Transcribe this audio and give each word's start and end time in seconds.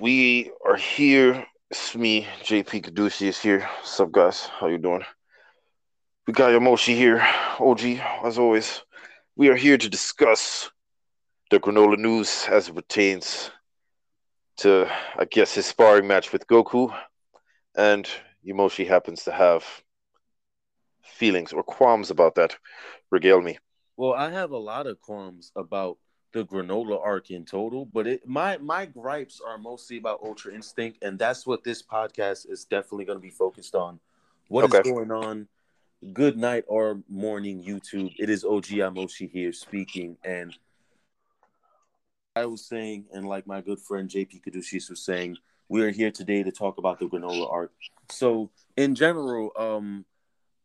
we 0.00 0.50
are 0.64 0.76
here. 0.76 1.46
It's 1.70 1.94
me, 1.94 2.26
JP 2.42 2.86
Caducci 2.86 3.28
is 3.28 3.38
here. 3.38 3.60
What's 3.60 3.98
up, 3.98 4.12
guys? 4.12 4.46
How 4.46 4.66
you 4.66 4.78
doing? 4.78 5.02
We 6.26 6.32
got 6.32 6.50
Yamoshi 6.50 6.94
here, 6.94 7.26
OG, 7.58 8.00
as 8.24 8.38
always. 8.38 8.82
We 9.36 9.48
are 9.48 9.56
here 9.56 9.78
to 9.78 9.88
discuss 9.88 10.70
the 11.50 11.60
Granola 11.60 11.96
news 11.96 12.46
as 12.48 12.68
it 12.68 12.74
pertains 12.74 13.50
to, 14.58 14.90
I 15.18 15.24
guess, 15.24 15.54
his 15.54 15.66
sparring 15.66 16.06
match 16.06 16.32
with 16.32 16.46
Goku. 16.46 16.94
And 17.74 18.08
Yamoshi 18.46 18.86
happens 18.86 19.24
to 19.24 19.32
have 19.32 19.64
feelings 21.02 21.52
or 21.52 21.62
qualms 21.62 22.10
about 22.10 22.34
that. 22.34 22.56
Regale 23.10 23.40
me. 23.40 23.58
Well, 23.96 24.12
I 24.12 24.30
have 24.30 24.50
a 24.50 24.58
lot 24.58 24.86
of 24.86 25.00
qualms 25.00 25.52
about 25.56 25.98
the 26.36 26.44
granola 26.44 27.02
arc 27.02 27.30
in 27.30 27.46
total, 27.46 27.86
but 27.86 28.06
it 28.06 28.28
my 28.28 28.58
my 28.58 28.84
gripes 28.84 29.40
are 29.44 29.56
mostly 29.56 29.96
about 29.96 30.20
Ultra 30.22 30.52
Instinct, 30.52 31.02
and 31.02 31.18
that's 31.18 31.46
what 31.46 31.64
this 31.64 31.82
podcast 31.82 32.50
is 32.50 32.66
definitely 32.66 33.06
going 33.06 33.16
to 33.16 33.22
be 33.22 33.30
focused 33.30 33.74
on. 33.74 33.98
What 34.48 34.66
okay. 34.66 34.80
is 34.80 34.92
going 34.92 35.10
on? 35.10 35.48
Good 36.12 36.36
night 36.36 36.64
or 36.68 37.00
morning, 37.08 37.64
YouTube. 37.64 38.14
It 38.18 38.28
is 38.28 38.44
OG 38.44 38.64
Yamoshi 38.64 39.30
here 39.30 39.50
speaking, 39.54 40.18
and 40.22 40.54
I 42.36 42.44
was 42.44 42.66
saying, 42.66 43.06
and 43.14 43.26
like 43.26 43.46
my 43.46 43.62
good 43.62 43.80
friend 43.80 44.06
JP 44.06 44.42
Kadushis 44.44 44.90
was 44.90 45.02
saying, 45.02 45.38
we 45.70 45.82
are 45.84 45.90
here 45.90 46.10
today 46.10 46.42
to 46.42 46.52
talk 46.52 46.76
about 46.76 46.98
the 46.98 47.06
granola 47.06 47.50
arc. 47.50 47.72
So, 48.10 48.50
in 48.76 48.94
general, 48.94 49.52
um, 49.58 50.04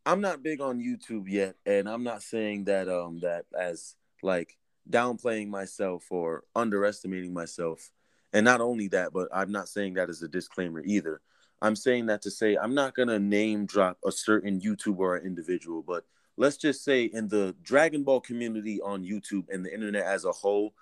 I'm 0.04 0.20
not 0.20 0.42
big 0.42 0.60
on 0.60 0.80
YouTube 0.80 1.30
yet, 1.30 1.54
and 1.64 1.88
I'm 1.88 2.04
not 2.04 2.22
saying 2.22 2.64
that 2.64 2.90
um 2.90 3.20
that 3.20 3.46
as 3.58 3.94
like 4.22 4.58
downplaying 4.90 5.48
myself 5.48 6.04
or 6.10 6.44
underestimating 6.54 7.32
myself. 7.32 7.90
And 8.32 8.44
not 8.44 8.60
only 8.60 8.88
that, 8.88 9.12
but 9.12 9.28
I'm 9.32 9.52
not 9.52 9.68
saying 9.68 9.94
that 9.94 10.08
as 10.08 10.22
a 10.22 10.28
disclaimer 10.28 10.82
either. 10.84 11.20
I'm 11.60 11.76
saying 11.76 12.06
that 12.06 12.22
to 12.22 12.30
say 12.30 12.56
I'm 12.56 12.74
not 12.74 12.94
gonna 12.94 13.18
name 13.18 13.66
drop 13.66 13.98
a 14.04 14.10
certain 14.10 14.60
YouTuber 14.60 14.98
or 14.98 15.18
individual, 15.18 15.82
but 15.82 16.04
let's 16.36 16.56
just 16.56 16.82
say 16.84 17.04
in 17.04 17.28
the 17.28 17.54
Dragon 17.62 18.02
Ball 18.02 18.20
community 18.20 18.80
on 18.80 19.04
YouTube 19.04 19.44
and 19.50 19.64
the 19.64 19.72
internet 19.72 20.04
as 20.04 20.24
a 20.24 20.32
whole, 20.32 20.74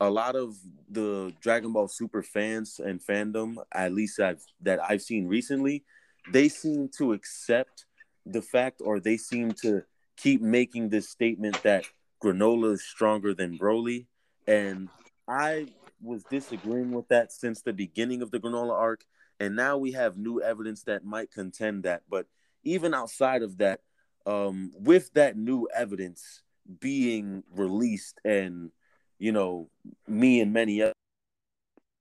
a 0.00 0.10
lot 0.10 0.34
of 0.34 0.56
the 0.90 1.32
Dragon 1.40 1.72
Ball 1.72 1.88
Super 1.88 2.22
fans 2.22 2.80
and 2.84 3.00
fandom, 3.00 3.56
at 3.72 3.92
least 3.92 4.18
I've, 4.18 4.42
that 4.62 4.80
I've 4.82 5.02
seen 5.02 5.26
recently, 5.26 5.84
they 6.32 6.48
seem 6.48 6.88
to 6.98 7.12
accept 7.12 7.86
the 8.24 8.42
fact 8.42 8.82
or 8.84 8.98
they 8.98 9.16
seem 9.16 9.52
to 9.52 9.84
keep 10.16 10.42
making 10.42 10.88
this 10.88 11.08
statement 11.08 11.62
that 11.62 11.84
granola 12.26 12.72
is 12.72 12.82
stronger 12.82 13.34
than 13.34 13.58
Broly. 13.58 14.06
And 14.46 14.88
I 15.28 15.68
was 16.02 16.24
disagreeing 16.24 16.90
with 16.90 17.08
that 17.08 17.32
since 17.32 17.62
the 17.62 17.72
beginning 17.72 18.22
of 18.22 18.30
the 18.30 18.40
granola 18.40 18.72
arc. 18.72 19.04
And 19.38 19.54
now 19.54 19.76
we 19.78 19.92
have 19.92 20.16
new 20.16 20.40
evidence 20.40 20.82
that 20.84 21.04
might 21.04 21.30
contend 21.30 21.84
that. 21.84 22.02
But 22.08 22.26
even 22.64 22.94
outside 22.94 23.42
of 23.42 23.58
that, 23.58 23.80
um, 24.24 24.72
with 24.74 25.12
that 25.12 25.36
new 25.36 25.68
evidence 25.74 26.42
being 26.80 27.44
released 27.54 28.18
and, 28.24 28.72
you 29.18 29.30
know, 29.30 29.70
me 30.08 30.40
and 30.40 30.52
many 30.52 30.82
others, 30.82 30.94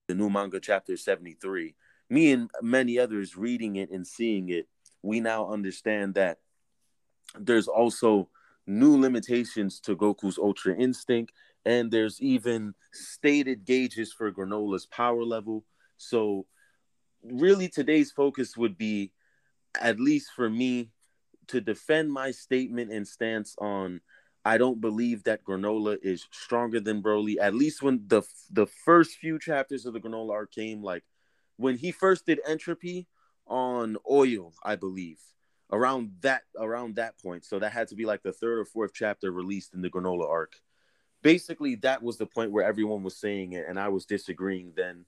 the 0.07 0.15
new 0.15 0.29
manga 0.29 0.59
chapter 0.59 0.97
73, 0.97 1.75
me 2.09 2.31
and 2.31 2.49
many 2.61 2.97
others 2.97 3.37
reading 3.37 3.75
it 3.75 3.91
and 3.91 4.07
seeing 4.07 4.49
it, 4.49 4.67
we 5.03 5.19
now 5.19 5.51
understand 5.51 6.15
that 6.15 6.39
there's 7.39 7.67
also 7.67 8.29
new 8.67 8.99
limitations 8.99 9.79
to 9.81 9.95
Goku's 9.95 10.37
Ultra 10.37 10.75
Instinct, 10.75 11.31
and 11.65 11.91
there's 11.91 12.21
even 12.21 12.73
stated 12.93 13.65
gauges 13.65 14.13
for 14.13 14.31
Granola's 14.31 14.85
power 14.85 15.23
level. 15.23 15.65
So, 15.97 16.45
really, 17.23 17.67
today's 17.67 18.11
focus 18.11 18.55
would 18.57 18.77
be, 18.77 19.11
at 19.79 19.99
least 19.99 20.31
for 20.35 20.49
me, 20.49 20.89
to 21.47 21.61
defend 21.61 22.11
my 22.11 22.31
statement 22.31 22.91
and 22.91 23.07
stance 23.07 23.55
on. 23.59 24.01
I 24.43 24.59
don't 24.59 24.79
believe 24.79 25.23
that 25.23 25.43
Granola 25.43 25.97
is 26.03 26.27
stronger 26.31 26.79
than 26.79 27.01
Broly. 27.01 27.37
At 27.39 27.55
least 27.55 27.81
when 27.81 28.03
the 28.07 28.21
the 28.51 28.67
first 28.67 29.17
few 29.17 29.39
chapters 29.39 29.85
of 29.85 29.93
the 29.93 29.99
Granola 29.99 30.33
arc 30.33 30.51
came, 30.51 30.83
like 30.83 31.03
when 31.57 31.77
he 31.77 31.91
first 31.91 32.27
did 32.27 32.39
entropy 32.47 33.07
on 33.47 33.97
oil, 34.09 34.53
I 34.63 34.75
believe 34.75 35.19
around 35.71 36.11
that 36.21 36.43
around 36.57 36.95
that 36.95 37.19
point. 37.21 37.45
So 37.45 37.59
that 37.59 37.71
had 37.71 37.87
to 37.89 37.95
be 37.95 38.05
like 38.05 38.23
the 38.23 38.31
third 38.31 38.59
or 38.59 38.65
fourth 38.65 38.91
chapter 38.93 39.31
released 39.31 39.73
in 39.73 39.81
the 39.81 39.89
Granola 39.89 40.29
arc. 40.29 40.55
Basically, 41.21 41.75
that 41.75 42.03
was 42.03 42.17
the 42.17 42.25
point 42.25 42.51
where 42.51 42.65
everyone 42.65 43.03
was 43.03 43.17
saying 43.17 43.53
it, 43.53 43.65
and 43.67 43.79
I 43.79 43.89
was 43.89 44.05
disagreeing 44.05 44.73
then. 44.75 45.05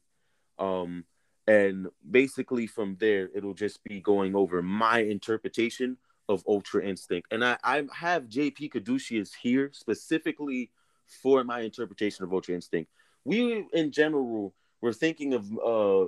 Um, 0.58 1.06
and 1.46 1.88
basically 2.10 2.68
from 2.68 2.98
there, 3.00 3.30
it'll 3.34 3.54
just 3.54 3.84
be 3.84 4.02
going 4.02 4.36
over 4.36 4.62
my 4.62 5.00
interpretation 5.00 5.98
of 6.28 6.44
Ultra 6.48 6.84
Instinct. 6.84 7.32
And 7.32 7.46
I, 7.46 7.58
I 7.64 7.84
have 7.94 8.24
JP 8.24 8.72
Caduceus 8.72 9.34
here 9.34 9.70
specifically 9.74 10.72
for 11.06 11.44
my 11.44 11.62
interpretation 11.62 12.26
of 12.26 12.34
Ultra 12.34 12.56
Instinct. 12.56 12.92
We 13.24 13.66
in 13.74 13.92
general 13.92 14.54
were 14.82 14.94
thinking 14.94 15.34
of 15.34 15.46
uh 15.60 16.08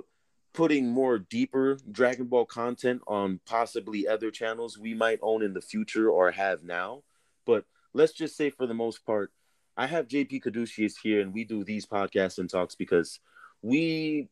putting 0.52 0.90
more 0.90 1.18
deeper 1.18 1.78
Dragon 1.90 2.26
Ball 2.26 2.44
content 2.44 3.02
on 3.06 3.40
possibly 3.46 4.08
other 4.08 4.30
channels 4.30 4.78
we 4.78 4.94
might 4.94 5.20
own 5.22 5.42
in 5.42 5.54
the 5.54 5.60
future 5.60 6.10
or 6.10 6.30
have 6.30 6.64
now. 6.64 7.02
But 7.46 7.64
let's 7.92 8.12
just 8.12 8.36
say 8.36 8.50
for 8.50 8.66
the 8.66 8.74
most 8.74 9.04
part, 9.06 9.32
I 9.76 9.86
have 9.86 10.08
JP 10.08 10.42
Caduceus 10.42 10.96
here 10.96 11.20
and 11.20 11.32
we 11.32 11.44
do 11.44 11.64
these 11.64 11.86
podcasts 11.86 12.38
and 12.38 12.50
talks 12.50 12.74
because 12.74 13.20
we 13.62 14.28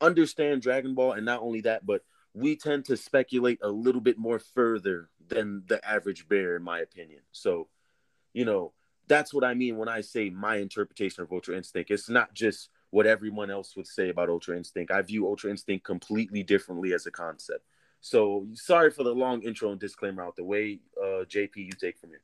understand 0.00 0.62
Dragon 0.62 0.94
Ball 0.94 1.12
and 1.12 1.26
not 1.26 1.42
only 1.42 1.62
that, 1.62 1.84
but 1.84 2.02
we 2.32 2.56
tend 2.56 2.84
to 2.86 2.96
speculate 2.96 3.58
a 3.62 3.68
little 3.68 4.00
bit 4.00 4.16
more 4.16 4.38
further 4.38 5.10
than 5.26 5.64
the 5.66 5.84
average 5.86 6.28
bear, 6.28 6.56
in 6.56 6.62
my 6.62 6.78
opinion. 6.78 7.20
So, 7.32 7.68
you 8.32 8.44
know, 8.44 8.72
that's 9.08 9.34
what 9.34 9.42
I 9.42 9.54
mean 9.54 9.76
when 9.76 9.88
I 9.88 10.02
say 10.02 10.30
my 10.30 10.56
interpretation 10.56 11.24
of 11.24 11.32
Ultra 11.32 11.56
Instinct. 11.56 11.90
It's 11.90 12.08
not 12.08 12.32
just 12.32 12.68
what 12.90 13.06
everyone 13.06 13.50
else 13.50 13.76
would 13.76 13.86
say 13.86 14.08
about 14.08 14.28
Ultra 14.28 14.56
Instinct. 14.56 14.90
I 14.90 15.02
view 15.02 15.26
Ultra 15.26 15.50
Instinct 15.50 15.84
completely 15.84 16.42
differently 16.42 16.92
as 16.92 17.06
a 17.06 17.10
concept. 17.10 17.64
So 18.00 18.46
sorry 18.54 18.90
for 18.90 19.04
the 19.04 19.14
long 19.14 19.42
intro 19.42 19.70
and 19.70 19.80
disclaimer 19.80 20.24
out 20.24 20.36
the 20.36 20.44
way. 20.44 20.80
Uh, 21.00 21.24
JP, 21.24 21.56
you 21.56 21.72
take 21.72 21.98
from 21.98 22.10
here. 22.10 22.22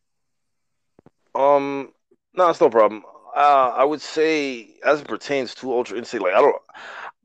Um, 1.34 1.92
no, 2.34 2.48
it's 2.48 2.60
no 2.60 2.70
problem. 2.70 3.04
Uh, 3.36 3.74
I 3.76 3.84
would 3.84 4.00
say, 4.00 4.76
as 4.84 5.02
it 5.02 5.08
pertains 5.08 5.54
to 5.56 5.72
Ultra 5.72 5.98
Instinct, 5.98 6.24
like 6.24 6.34
I 6.34 6.40
don't, 6.40 6.56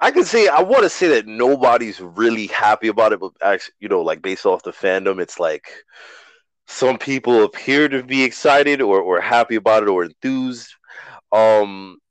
I 0.01 0.11
can 0.11 0.25
say 0.25 0.47
I 0.47 0.61
want 0.61 0.83
to 0.83 0.89
say 0.89 1.07
that 1.09 1.25
nobody's 1.25 2.01
really 2.01 2.47
happy 2.47 2.89
about 2.89 3.13
it, 3.13 3.21
but 3.21 3.31
actually, 3.41 3.75
you 3.79 3.87
know, 3.87 4.01
like 4.01 4.21
based 4.21 4.45
off 4.45 4.63
the 4.63 4.71
fandom, 4.71 5.21
it's 5.21 5.39
like 5.39 5.71
some 6.67 6.97
people 6.97 7.43
appear 7.43 7.87
to 7.87 8.03
be 8.03 8.23
excited 8.23 8.81
or 8.81 8.99
or 8.99 9.21
happy 9.21 9.55
about 9.55 9.83
it 9.83 9.89
or 9.89 10.03
enthused. 10.03 10.73
Um, 11.31 12.01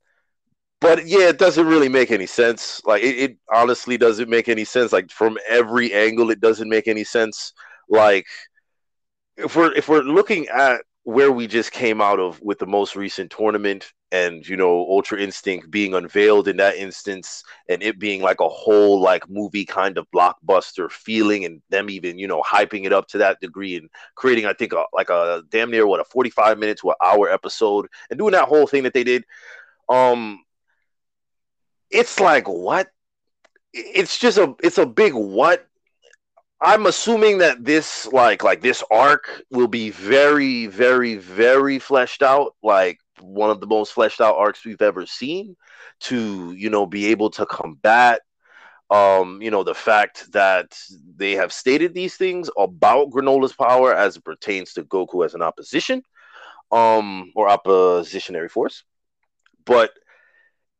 but 0.81 1.05
yeah, 1.05 1.29
it 1.29 1.37
doesn't 1.37 1.67
really 1.67 1.89
make 1.89 2.11
any 2.11 2.25
sense. 2.25 2.81
Like 2.85 3.03
it, 3.03 3.17
it, 3.17 3.37
honestly 3.53 3.97
doesn't 3.97 4.29
make 4.29 4.49
any 4.49 4.65
sense. 4.65 4.91
Like 4.91 5.11
from 5.11 5.37
every 5.47 5.93
angle, 5.93 6.31
it 6.31 6.41
doesn't 6.41 6.67
make 6.67 6.87
any 6.87 7.03
sense. 7.03 7.53
Like 7.87 8.25
if 9.37 9.55
we're 9.55 9.71
if 9.73 9.87
we're 9.87 10.01
looking 10.01 10.47
at 10.47 10.81
where 11.03 11.31
we 11.31 11.47
just 11.47 11.71
came 11.71 12.01
out 12.01 12.19
of 12.19 12.39
with 12.41 12.59
the 12.59 12.65
most 12.65 12.95
recent 12.95 13.31
tournament 13.31 13.91
and 14.11 14.47
you 14.47 14.55
know 14.57 14.85
ultra 14.89 15.19
instinct 15.19 15.71
being 15.71 15.93
unveiled 15.93 16.47
in 16.47 16.57
that 16.57 16.75
instance 16.75 17.43
and 17.69 17.81
it 17.81 17.97
being 17.97 18.21
like 18.21 18.39
a 18.39 18.47
whole 18.47 18.99
like 19.01 19.27
movie 19.27 19.65
kind 19.65 19.97
of 19.97 20.05
blockbuster 20.13 20.91
feeling 20.91 21.45
and 21.45 21.61
them 21.69 21.89
even 21.89 22.19
you 22.19 22.27
know 22.27 22.41
hyping 22.43 22.85
it 22.85 22.93
up 22.93 23.07
to 23.07 23.17
that 23.17 23.39
degree 23.39 23.77
and 23.77 23.89
creating 24.15 24.45
i 24.45 24.53
think 24.53 24.73
a, 24.73 24.83
like 24.93 25.09
a 25.09 25.41
damn 25.49 25.71
near 25.71 25.87
what 25.87 25.99
a 25.99 26.03
45 26.03 26.59
minute 26.59 26.77
to 26.77 26.89
an 26.89 26.95
hour 27.03 27.31
episode 27.31 27.87
and 28.11 28.19
doing 28.19 28.33
that 28.33 28.47
whole 28.47 28.67
thing 28.67 28.83
that 28.83 28.93
they 28.93 29.03
did 29.03 29.23
um 29.89 30.39
it's 31.91 32.19
like 32.19 32.47
what? 32.47 32.89
It's 33.73 34.17
just 34.17 34.37
a 34.37 34.55
it's 34.63 34.77
a 34.77 34.85
big 34.85 35.13
what. 35.13 35.67
I'm 36.63 36.85
assuming 36.85 37.39
that 37.39 37.63
this 37.65 38.05
like 38.07 38.43
like 38.43 38.61
this 38.61 38.83
arc 38.91 39.43
will 39.49 39.67
be 39.67 39.89
very 39.89 40.67
very 40.67 41.15
very 41.15 41.79
fleshed 41.79 42.21
out, 42.21 42.55
like 42.61 42.99
one 43.19 43.49
of 43.49 43.59
the 43.59 43.67
most 43.67 43.93
fleshed 43.93 44.21
out 44.21 44.35
arcs 44.37 44.63
we've 44.65 44.81
ever 44.81 45.05
seen 45.05 45.55
to, 46.01 46.53
you 46.53 46.69
know, 46.69 46.85
be 46.85 47.07
able 47.07 47.29
to 47.31 47.45
combat 47.45 48.21
um, 48.91 49.41
you 49.41 49.51
know, 49.51 49.63
the 49.63 49.73
fact 49.73 50.31
that 50.33 50.77
they 51.15 51.31
have 51.31 51.53
stated 51.53 51.93
these 51.93 52.17
things 52.17 52.49
about 52.57 53.09
Granola's 53.09 53.53
power 53.53 53.95
as 53.95 54.17
it 54.17 54.25
pertains 54.25 54.73
to 54.73 54.83
Goku 54.83 55.23
as 55.25 55.33
an 55.33 55.41
opposition, 55.41 56.03
um, 56.71 57.31
or 57.33 57.47
oppositionary 57.47 58.51
force. 58.51 58.83
But 59.65 59.91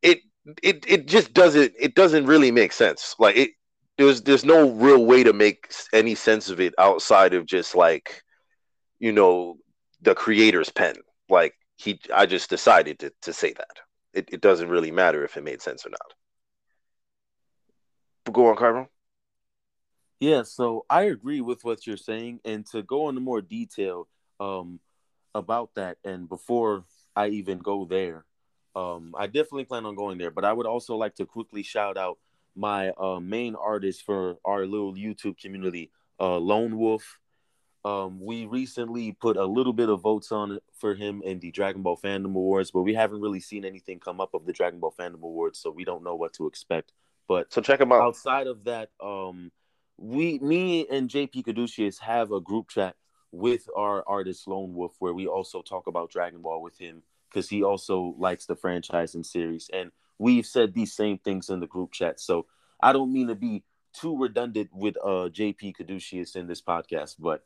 it 0.02 0.18
it 0.62 0.84
it 0.88 1.06
just 1.06 1.32
doesn't 1.32 1.72
it 1.78 1.94
doesn't 1.94 2.26
really 2.26 2.50
make 2.50 2.72
sense. 2.72 3.14
Like 3.18 3.36
it 3.36 3.50
there's 3.98 4.22
there's 4.22 4.44
no 4.44 4.70
real 4.70 5.04
way 5.04 5.22
to 5.22 5.32
make 5.32 5.72
any 5.92 6.14
sense 6.14 6.50
of 6.50 6.60
it 6.60 6.74
outside 6.78 7.34
of 7.34 7.46
just 7.46 7.74
like 7.74 8.22
you 8.98 9.12
know 9.12 9.56
the 10.00 10.14
creator's 10.14 10.70
pen. 10.70 10.96
Like 11.28 11.54
he 11.76 12.00
I 12.12 12.26
just 12.26 12.50
decided 12.50 12.98
to 13.00 13.12
to 13.22 13.32
say 13.32 13.52
that. 13.52 13.80
It 14.12 14.28
it 14.32 14.40
doesn't 14.40 14.68
really 14.68 14.90
matter 14.90 15.24
if 15.24 15.36
it 15.36 15.44
made 15.44 15.62
sense 15.62 15.86
or 15.86 15.90
not. 15.90 16.14
But 18.24 18.34
Go 18.34 18.48
on, 18.48 18.56
Cairo. 18.56 18.88
Yeah, 20.20 20.44
so 20.44 20.86
I 20.88 21.02
agree 21.02 21.40
with 21.40 21.64
what 21.64 21.84
you're 21.84 21.96
saying, 21.96 22.40
and 22.44 22.64
to 22.66 22.82
go 22.84 23.08
into 23.08 23.20
more 23.20 23.40
detail 23.40 24.06
um, 24.38 24.78
about 25.34 25.74
that, 25.74 25.98
and 26.04 26.28
before 26.28 26.84
I 27.16 27.28
even 27.28 27.58
go 27.58 27.84
there, 27.84 28.24
um, 28.74 29.14
I 29.16 29.26
definitely 29.26 29.64
plan 29.64 29.86
on 29.86 29.94
going 29.94 30.18
there. 30.18 30.30
But 30.30 30.44
I 30.44 30.52
would 30.52 30.66
also 30.66 30.96
like 30.96 31.14
to 31.16 31.26
quickly 31.26 31.62
shout 31.62 31.96
out 31.96 32.18
my 32.54 32.90
uh, 32.90 33.20
main 33.20 33.54
artist 33.54 34.04
for 34.04 34.38
our 34.44 34.66
little 34.66 34.94
YouTube 34.94 35.38
community, 35.38 35.90
uh, 36.20 36.38
Lone 36.38 36.78
Wolf. 36.78 37.18
Um, 37.84 38.20
we 38.20 38.46
recently 38.46 39.12
put 39.12 39.36
a 39.36 39.44
little 39.44 39.72
bit 39.72 39.88
of 39.88 40.02
votes 40.02 40.30
on 40.30 40.60
for 40.78 40.94
him 40.94 41.20
in 41.24 41.40
the 41.40 41.50
Dragon 41.50 41.82
Ball 41.82 41.96
Fandom 41.96 42.26
Awards, 42.26 42.70
but 42.70 42.82
we 42.82 42.94
haven't 42.94 43.20
really 43.20 43.40
seen 43.40 43.64
anything 43.64 43.98
come 43.98 44.20
up 44.20 44.34
of 44.34 44.46
the 44.46 44.52
Dragon 44.52 44.78
Ball 44.78 44.94
Fandom 44.96 45.22
Awards, 45.22 45.58
so 45.58 45.70
we 45.70 45.84
don't 45.84 46.04
know 46.04 46.14
what 46.14 46.32
to 46.34 46.46
expect. 46.46 46.92
But 47.26 47.52
so 47.52 47.60
check 47.60 47.80
him 47.80 47.90
out. 47.90 48.02
Outside 48.02 48.46
of 48.46 48.64
that, 48.64 48.90
um, 49.02 49.50
we, 49.96 50.38
me 50.38 50.86
and 50.88 51.08
JP 51.08 51.44
Caduceus 51.44 51.98
have 51.98 52.30
a 52.30 52.40
group 52.40 52.68
chat 52.68 52.94
with 53.32 53.68
our 53.76 54.04
artist 54.06 54.46
Lone 54.46 54.74
Wolf 54.74 54.94
where 55.00 55.14
we 55.14 55.26
also 55.26 55.62
talk 55.62 55.86
about 55.88 56.10
Dragon 56.10 56.40
Ball 56.40 56.62
with 56.62 56.78
him 56.78 57.02
because 57.32 57.48
he 57.48 57.62
also 57.62 58.14
likes 58.18 58.46
the 58.46 58.56
franchise 58.56 59.14
and 59.14 59.24
series, 59.24 59.70
and 59.72 59.90
we've 60.18 60.46
said 60.46 60.74
these 60.74 60.92
same 60.92 61.18
things 61.18 61.48
in 61.48 61.60
the 61.60 61.66
group 61.66 61.92
chat. 61.92 62.20
So 62.20 62.46
I 62.80 62.92
don't 62.92 63.12
mean 63.12 63.28
to 63.28 63.34
be 63.34 63.64
too 63.92 64.16
redundant 64.18 64.70
with 64.72 64.96
uh 65.02 65.28
JP 65.28 65.76
Caduceus 65.76 66.36
in 66.36 66.46
this 66.46 66.62
podcast, 66.62 67.16
but 67.18 67.44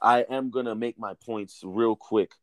I 0.00 0.22
am 0.22 0.50
gonna 0.50 0.74
make 0.74 0.98
my 0.98 1.14
points 1.14 1.62
real 1.64 1.96
quick 1.96 2.34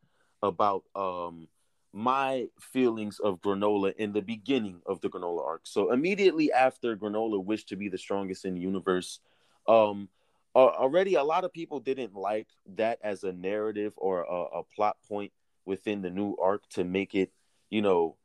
about 0.42 0.84
um 0.96 1.48
my 1.92 2.48
feelings 2.60 3.20
of 3.20 3.42
Granola 3.42 3.96
in 3.96 4.14
the 4.14 4.22
beginning 4.22 4.80
of 4.86 5.02
the 5.02 5.10
Granola 5.10 5.44
arc. 5.44 5.62
So 5.64 5.92
immediately 5.92 6.52
after 6.54 6.96
Granola 6.96 7.44
wished 7.44 7.70
to 7.70 7.76
be 7.76 7.90
the 7.90 7.98
strongest 7.98 8.46
in 8.46 8.54
the 8.54 8.62
universe, 8.62 9.20
um 9.68 10.10
already 10.56 11.16
a 11.16 11.24
lot 11.24 11.44
of 11.44 11.54
people 11.54 11.80
didn't 11.80 12.16
like 12.16 12.48
that 12.76 13.00
as 13.04 13.24
a 13.24 13.32
narrative 13.32 13.94
or 13.98 14.24
a, 14.24 14.60
a 14.60 14.64
plot 14.76 14.98
point 15.08 15.32
within 15.70 16.02
the 16.02 16.10
new 16.10 16.36
arc 16.42 16.68
to 16.70 16.84
make 16.84 17.14
it, 17.14 17.32
you 17.70 17.82
know, 17.82 18.18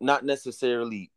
not 0.00 0.24
necessarily 0.24 1.12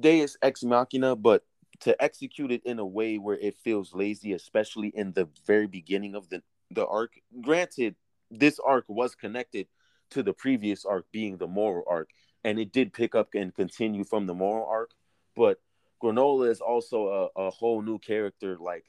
Deus 0.00 0.36
ex 0.42 0.64
machina, 0.64 1.14
but 1.14 1.44
to 1.80 2.02
execute 2.02 2.50
it 2.50 2.62
in 2.64 2.78
a 2.78 2.86
way 2.86 3.18
where 3.18 3.36
it 3.36 3.54
feels 3.62 3.94
lazy, 3.94 4.32
especially 4.32 4.88
in 4.88 5.12
the 5.12 5.28
very 5.46 5.66
beginning 5.66 6.16
of 6.16 6.28
the 6.30 6.42
the 6.70 6.86
arc. 6.86 7.12
Granted, 7.42 7.94
this 8.30 8.58
arc 8.58 8.86
was 8.88 9.14
connected 9.14 9.68
to 10.10 10.22
the 10.22 10.32
previous 10.32 10.84
arc 10.84 11.04
being 11.12 11.36
the 11.36 11.46
Moro 11.46 11.84
arc, 11.86 12.08
and 12.42 12.58
it 12.58 12.72
did 12.72 12.94
pick 12.94 13.14
up 13.14 13.28
and 13.34 13.54
continue 13.54 14.02
from 14.02 14.26
the 14.26 14.34
Moro 14.34 14.66
arc. 14.66 14.90
But 15.36 15.60
Granola 16.02 16.48
is 16.50 16.60
also 16.60 17.30
a, 17.36 17.48
a 17.48 17.50
whole 17.50 17.82
new 17.82 17.98
character, 17.98 18.56
like 18.58 18.86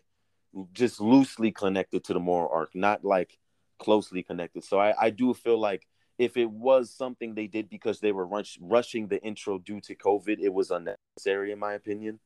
just 0.72 1.02
loosely 1.02 1.52
connected 1.52 2.06
to 2.06 2.14
the 2.14 2.20
Moro 2.20 2.50
arc, 2.50 2.74
not 2.74 3.04
like 3.04 3.38
closely 3.78 4.24
connected. 4.24 4.64
So 4.64 4.80
I, 4.80 4.94
I 5.00 5.10
do 5.10 5.34
feel 5.34 5.60
like 5.60 5.86
if 6.18 6.38
it 6.38 6.50
was 6.50 6.92
something 6.92 7.34
they 7.34 7.48
did 7.48 7.70
because 7.70 8.00
they 8.00 8.12
were 8.12 8.26
rush, 8.26 8.58
rushing 8.62 9.08
the 9.08 9.22
intro 9.24 9.60
due 9.60 9.80
to 9.82 9.96
COVID, 9.96 10.40
it 10.40 10.54
was 10.54 10.72
unnecessary, 10.72 11.52
in 11.52 11.60
my 11.60 11.74
opinion. 11.74 12.20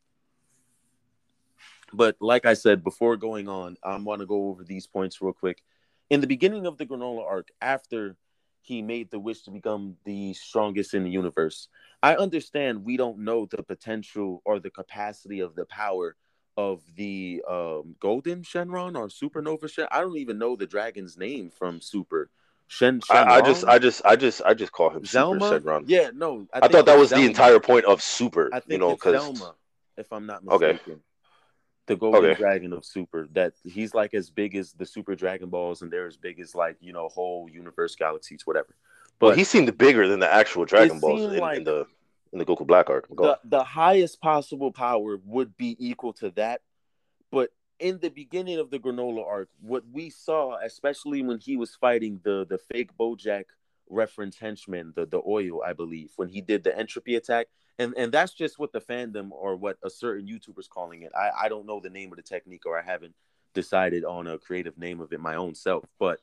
But 1.93 2.15
like 2.21 2.45
I 2.45 2.53
said, 2.53 2.83
before 2.83 3.17
going 3.17 3.49
on, 3.49 3.75
I 3.83 3.95
want 3.97 4.21
to 4.21 4.25
go 4.25 4.47
over 4.47 4.63
these 4.63 4.87
points 4.87 5.21
real 5.21 5.33
quick. 5.33 5.61
In 6.09 6.21
the 6.21 6.27
beginning 6.27 6.65
of 6.65 6.77
the 6.77 6.85
Granola 6.85 7.25
arc, 7.25 7.49
after 7.61 8.15
he 8.61 8.81
made 8.81 9.11
the 9.11 9.19
wish 9.19 9.41
to 9.43 9.51
become 9.51 9.97
the 10.05 10.33
strongest 10.33 10.93
in 10.93 11.03
the 11.03 11.09
universe, 11.09 11.67
I 12.01 12.15
understand 12.15 12.85
we 12.85 12.95
don't 12.95 13.19
know 13.19 13.45
the 13.45 13.63
potential 13.63 14.41
or 14.45 14.59
the 14.59 14.69
capacity 14.69 15.39
of 15.41 15.55
the 15.55 15.65
power 15.65 16.15
of 16.57 16.81
the 16.95 17.43
um, 17.49 17.95
Golden 17.99 18.43
Shenron 18.43 18.97
or 18.97 19.07
Supernova 19.07 19.69
Shen. 19.69 19.87
I 19.91 20.01
don't 20.01 20.17
even 20.17 20.37
know 20.37 20.55
the 20.55 20.67
dragon's 20.67 21.17
name 21.17 21.49
from 21.49 21.81
Super. 21.81 22.29
Shen, 22.71 23.01
I, 23.09 23.23
I, 23.23 23.41
just, 23.41 23.65
I 23.65 23.79
just, 23.79 24.01
I 24.05 24.15
just, 24.15 24.41
I 24.45 24.53
just 24.53 24.71
call 24.71 24.91
him 24.91 25.01
Zelma? 25.01 25.49
Super 25.49 25.59
Shenron. 25.59 25.83
Yeah, 25.87 26.11
no, 26.13 26.47
I, 26.53 26.59
I 26.63 26.67
thought 26.69 26.85
that 26.85 26.97
was 26.97 27.11
Zelma. 27.11 27.17
the 27.17 27.25
entire 27.25 27.59
point 27.59 27.83
of 27.83 28.01
Super. 28.01 28.49
I 28.53 28.61
think 28.61 28.71
you 28.71 28.77
know, 28.77 28.91
because 28.91 29.21
Zelma, 29.21 29.53
if 29.97 30.11
I'm 30.13 30.25
not 30.25 30.43
mistaken. 30.43 30.79
Okay 30.93 31.01
the 31.87 31.95
golden 31.95 32.31
okay. 32.31 32.39
dragon 32.39 32.73
of 32.73 32.85
super 32.85 33.27
that 33.33 33.53
he's 33.63 33.93
like 33.93 34.13
as 34.13 34.29
big 34.29 34.55
as 34.55 34.73
the 34.73 34.85
super 34.85 35.15
dragon 35.15 35.49
balls 35.49 35.81
and 35.81 35.91
they're 35.91 36.07
as 36.07 36.17
big 36.17 36.39
as 36.39 36.55
like 36.55 36.77
you 36.79 36.93
know 36.93 37.07
whole 37.09 37.49
universe 37.51 37.95
galaxies 37.95 38.45
whatever 38.45 38.75
but 39.19 39.27
well, 39.27 39.35
he 39.35 39.43
seemed 39.43 39.77
bigger 39.77 40.07
than 40.07 40.19
the 40.19 40.31
actual 40.31 40.65
dragon 40.65 40.99
balls 40.99 41.33
in, 41.33 41.39
like 41.39 41.57
in, 41.57 41.63
the 41.63 41.85
in 42.33 42.39
the 42.39 42.45
goku 42.45 42.65
black 42.65 42.89
arc 42.89 43.07
the, 43.09 43.37
the 43.43 43.63
highest 43.63 44.21
possible 44.21 44.71
power 44.71 45.19
would 45.25 45.57
be 45.57 45.75
equal 45.79 46.13
to 46.13 46.29
that 46.31 46.61
but 47.31 47.49
in 47.81 47.99
the 47.99 48.09
beginning 48.09 48.59
of 48.59 48.69
the 48.69 48.79
granola 48.79 49.25
arc 49.25 49.49
what 49.59 49.83
we 49.91 50.09
saw 50.09 50.57
especially 50.63 51.21
when 51.21 51.39
he 51.39 51.57
was 51.57 51.75
fighting 51.75 52.19
the 52.23 52.45
the 52.49 52.57
fake 52.57 52.91
bojack 52.97 53.45
reference 53.89 54.37
henchman 54.37 54.93
the 54.95 55.05
the 55.05 55.21
oil 55.27 55.61
i 55.65 55.73
believe 55.73 56.11
when 56.15 56.29
he 56.29 56.39
did 56.39 56.63
the 56.63 56.77
entropy 56.77 57.15
attack 57.15 57.47
and 57.81 57.93
and 57.97 58.11
that's 58.11 58.33
just 58.33 58.59
what 58.59 58.71
the 58.71 58.81
fandom 58.81 59.29
or 59.31 59.55
what 59.55 59.77
a 59.83 59.89
certain 59.89 60.27
YouTuber's 60.27 60.67
calling 60.67 61.01
it. 61.01 61.11
I 61.15 61.45
I 61.45 61.49
don't 61.49 61.65
know 61.65 61.79
the 61.79 61.89
name 61.89 62.11
of 62.11 62.17
the 62.17 62.23
technique 62.23 62.65
or 62.65 62.79
I 62.79 62.83
haven't 62.83 63.15
decided 63.53 64.05
on 64.05 64.27
a 64.27 64.37
creative 64.37 64.77
name 64.77 65.01
of 65.01 65.11
it 65.11 65.19
my 65.19 65.35
own 65.35 65.55
self, 65.55 65.83
but 65.99 66.19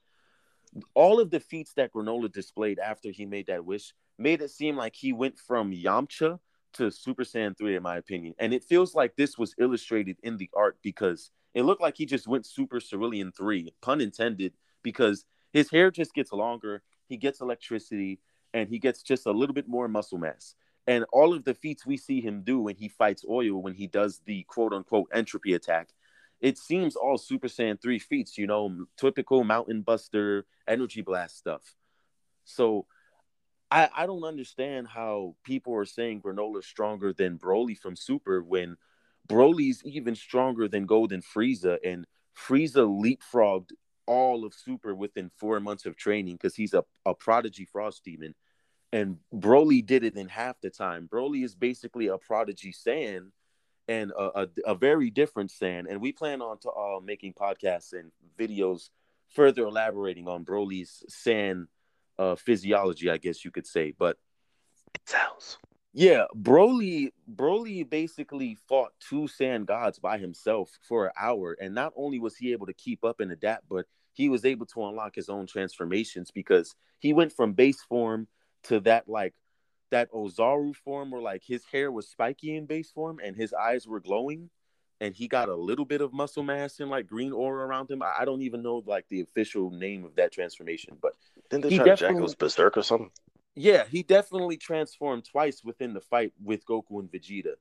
all 0.94 1.18
of 1.18 1.30
the 1.30 1.40
feats 1.40 1.72
that 1.74 1.92
Granola 1.92 2.30
displayed 2.30 2.78
after 2.78 3.10
he 3.10 3.26
made 3.26 3.46
that 3.46 3.64
wish 3.64 3.92
made 4.18 4.42
it 4.42 4.50
seem 4.50 4.76
like 4.76 4.94
he 4.94 5.12
went 5.12 5.38
from 5.38 5.72
Yamcha 5.72 6.38
to 6.74 6.90
Super 6.90 7.24
Saiyan 7.24 7.56
3, 7.56 7.76
in 7.76 7.82
my 7.82 7.96
opinion. 7.96 8.34
And 8.38 8.52
it 8.52 8.62
feels 8.62 8.94
like 8.94 9.16
this 9.16 9.38
was 9.38 9.54
illustrated 9.58 10.18
in 10.22 10.36
the 10.36 10.50
art 10.54 10.76
because 10.82 11.30
it 11.58 11.64
looked 11.64 11.82
like 11.82 11.96
he 11.96 12.06
just 12.06 12.28
went 12.28 12.46
Super 12.46 12.78
Cerealian 12.78 13.34
3, 13.36 13.74
pun 13.80 14.00
intended, 14.00 14.52
because 14.84 15.24
his 15.52 15.68
hair 15.68 15.90
just 15.90 16.14
gets 16.14 16.32
longer, 16.32 16.84
he 17.08 17.16
gets 17.16 17.40
electricity, 17.40 18.20
and 18.54 18.68
he 18.68 18.78
gets 18.78 19.02
just 19.02 19.26
a 19.26 19.32
little 19.32 19.54
bit 19.54 19.66
more 19.66 19.88
muscle 19.88 20.18
mass. 20.18 20.54
And 20.86 21.04
all 21.12 21.34
of 21.34 21.42
the 21.42 21.54
feats 21.54 21.84
we 21.84 21.96
see 21.96 22.20
him 22.20 22.42
do 22.44 22.60
when 22.60 22.76
he 22.76 22.88
fights 22.88 23.24
Oil, 23.28 23.60
when 23.60 23.74
he 23.74 23.88
does 23.88 24.20
the 24.24 24.44
quote 24.44 24.72
unquote 24.72 25.08
entropy 25.12 25.54
attack, 25.54 25.88
it 26.40 26.58
seems 26.58 26.94
all 26.94 27.18
Super 27.18 27.48
Saiyan 27.48 27.82
3 27.82 27.98
feats, 27.98 28.38
you 28.38 28.46
know, 28.46 28.86
typical 28.96 29.42
Mountain 29.42 29.82
Buster, 29.82 30.46
Energy 30.68 31.00
Blast 31.00 31.38
stuff. 31.38 31.74
So 32.44 32.86
I, 33.68 33.88
I 33.96 34.06
don't 34.06 34.22
understand 34.22 34.86
how 34.86 35.34
people 35.42 35.74
are 35.74 35.84
saying 35.84 36.22
Granola's 36.22 36.66
stronger 36.66 37.12
than 37.12 37.36
Broly 37.36 37.76
from 37.76 37.96
Super 37.96 38.44
when 38.44 38.76
Broly's 39.28 39.82
even 39.84 40.14
stronger 40.14 40.68
than 40.68 40.86
Golden 40.86 41.22
Frieza, 41.22 41.78
and 41.84 42.06
Frieza 42.36 42.86
leapfrogged 42.86 43.72
all 44.06 44.44
of 44.44 44.54
Super 44.54 44.94
within 44.94 45.30
four 45.36 45.60
months 45.60 45.84
of 45.84 45.96
training 45.96 46.36
because 46.36 46.54
he's 46.54 46.74
a, 46.74 46.84
a 47.04 47.14
prodigy 47.14 47.66
frost 47.66 48.04
demon 48.04 48.34
and 48.92 49.18
Broly 49.34 49.84
did 49.84 50.04
it 50.04 50.16
in 50.16 50.28
half 50.28 50.60
the 50.60 50.70
time. 50.70 51.08
Broly 51.12 51.44
is 51.44 51.54
basically 51.54 52.06
a 52.08 52.18
prodigy 52.18 52.72
Saiyan 52.72 53.30
and 53.86 54.12
a, 54.12 54.42
a, 54.42 54.48
a 54.66 54.74
very 54.74 55.10
different 55.10 55.50
Saiyan. 55.50 55.86
And 55.88 56.00
we 56.00 56.12
plan 56.12 56.40
on 56.40 56.58
to, 56.60 56.70
uh, 56.70 57.00
making 57.00 57.34
podcasts 57.34 57.92
and 57.92 58.10
videos 58.38 58.90
further 59.28 59.64
elaborating 59.64 60.26
on 60.26 60.44
Broly's 60.44 61.04
Saiyan 61.10 61.66
uh, 62.18 62.36
physiology, 62.36 63.10
I 63.10 63.18
guess 63.18 63.44
you 63.44 63.50
could 63.50 63.66
say. 63.66 63.92
But 63.96 64.16
cells. 65.06 65.58
Yeah, 65.94 66.24
Broly 66.36 67.12
Broly 67.34 67.88
basically 67.88 68.56
fought 68.68 68.92
two 69.00 69.22
Saiyan 69.22 69.66
gods 69.66 69.98
by 69.98 70.18
himself 70.18 70.70
for 70.86 71.06
an 71.06 71.12
hour, 71.18 71.56
and 71.60 71.74
not 71.74 71.92
only 71.96 72.18
was 72.18 72.36
he 72.36 72.52
able 72.52 72.66
to 72.66 72.74
keep 72.74 73.04
up 73.04 73.20
and 73.20 73.32
adapt, 73.32 73.68
but 73.68 73.86
he 74.12 74.28
was 74.28 74.44
able 74.44 74.66
to 74.66 74.84
unlock 74.84 75.14
his 75.14 75.28
own 75.28 75.46
transformations 75.46 76.30
because 76.30 76.74
he 76.98 77.12
went 77.12 77.32
from 77.32 77.52
base 77.52 77.80
form 77.82 78.26
to 78.64 78.80
that 78.80 79.08
like 79.08 79.34
that 79.90 80.12
Ozaru 80.12 80.74
form 80.76 81.10
where 81.10 81.22
like 81.22 81.42
his 81.44 81.64
hair 81.70 81.90
was 81.90 82.08
spiky 82.08 82.56
in 82.56 82.66
base 82.66 82.90
form 82.90 83.20
and 83.24 83.36
his 83.36 83.54
eyes 83.54 83.86
were 83.86 84.00
glowing 84.00 84.50
and 85.00 85.14
he 85.14 85.28
got 85.28 85.48
a 85.48 85.54
little 85.54 85.84
bit 85.84 86.00
of 86.00 86.12
muscle 86.12 86.42
mass 86.42 86.80
and 86.80 86.90
like 86.90 87.06
green 87.06 87.32
aura 87.32 87.64
around 87.66 87.90
him. 87.90 88.02
I, 88.02 88.16
I 88.20 88.24
don't 88.24 88.42
even 88.42 88.62
know 88.62 88.82
like 88.86 89.06
the 89.08 89.20
official 89.20 89.70
name 89.70 90.04
of 90.04 90.16
that 90.16 90.32
transformation, 90.32 90.98
but 91.00 91.12
didn't 91.50 91.70
they 91.70 91.76
try 91.76 91.88
to 91.88 91.96
jack 91.96 92.14
was 92.14 92.34
berserk 92.34 92.76
or 92.76 92.82
something? 92.82 93.10
Yeah, 93.60 93.86
he 93.90 94.04
definitely 94.04 94.56
transformed 94.56 95.24
twice 95.24 95.64
within 95.64 95.92
the 95.92 96.00
fight 96.00 96.32
with 96.40 96.64
Goku 96.64 97.00
and 97.00 97.10
Vegeta. 97.10 97.54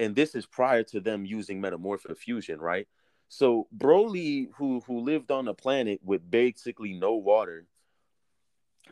And 0.00 0.16
this 0.16 0.34
is 0.34 0.46
prior 0.46 0.82
to 0.84 1.00
them 1.00 1.26
using 1.26 1.60
metamorphic 1.60 2.16
fusion, 2.16 2.58
right? 2.58 2.88
So 3.28 3.68
Broly, 3.76 4.48
who 4.56 4.80
who 4.86 5.00
lived 5.00 5.30
on 5.30 5.48
a 5.48 5.54
planet 5.54 6.00
with 6.02 6.28
basically 6.30 6.94
no 6.94 7.16
water, 7.16 7.66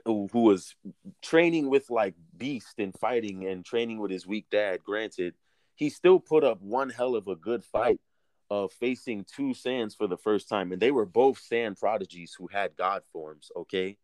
who, 0.05 0.29
who 0.33 0.43
was 0.43 0.77
training 1.23 1.71
with 1.71 1.89
like 1.89 2.15
Beast 2.37 2.79
and 2.79 2.95
fighting 2.95 3.47
and 3.47 3.65
training 3.65 3.99
with 3.99 4.11
his 4.11 4.27
weak 4.27 4.45
dad, 4.51 4.85
granted, 4.85 5.35
he 5.77 5.89
still 5.89 6.21
put 6.21 6.45
up 6.45 6.61
one 6.61 6.91
hell 6.91 7.17
of 7.17 7.27
a 7.27 7.37
good 7.37 7.65
fight 7.65 8.01
of 8.51 8.71
facing 8.73 9.25
two 9.25 9.55
Saiyans 9.55 9.97
for 9.97 10.07
the 10.07 10.19
first 10.19 10.47
time. 10.47 10.73
And 10.73 10.83
they 10.83 10.91
were 10.91 11.07
both 11.07 11.41
Saiyan 11.51 11.79
prodigies 11.79 12.35
who 12.39 12.49
had 12.49 12.77
God 12.77 13.03
forms, 13.13 13.51
okay? 13.57 13.97